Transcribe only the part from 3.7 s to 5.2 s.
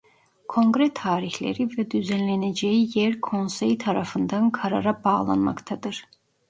tarafından karara